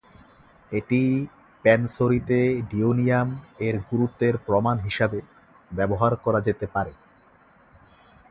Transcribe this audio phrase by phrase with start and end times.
[0.71, 1.01] এটি
[1.65, 2.39] "প্যানসোরি"তে
[2.69, 3.29] "ডিওনিয়াম"
[3.59, 5.19] এর গুরুত্বের প্রমাণ হিসাবে
[5.71, 6.93] ব্যবহার করা যেতে পারে।